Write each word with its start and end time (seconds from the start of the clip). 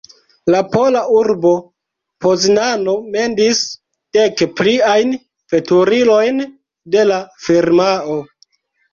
La 0.53 0.59
pola 0.75 1.01
urbo 1.15 1.49
Poznano 2.25 2.95
mendis 3.15 3.61
dek 4.17 4.41
pliajn 4.61 5.13
veturilojn 5.55 6.41
de 6.97 7.05
la 7.11 7.19
firmao. 7.49 8.17